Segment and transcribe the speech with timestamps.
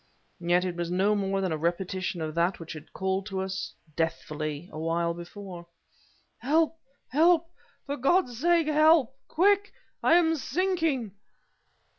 [0.39, 3.71] Yet it was no more than a repetition of that which had called to us,
[3.95, 5.67] deathfully, awhile before.
[6.39, 6.79] "Help!
[7.09, 7.51] help!
[7.85, 9.15] for God's sake help!
[9.27, 9.71] Quick!
[10.01, 11.11] I am sinking..."